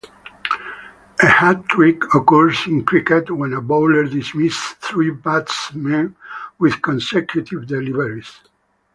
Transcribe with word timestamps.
A 1.21 1.27
hat-trick 1.27 2.15
occurs 2.15 2.65
in 2.65 2.83
cricket 2.83 3.29
when 3.29 3.53
a 3.53 3.61
bowler 3.61 4.03
dismisses 4.05 4.59
three 4.79 5.11
batsmen 5.11 6.15
with 6.57 6.81
consecutive 6.81 7.67
deliveries. 7.67 8.33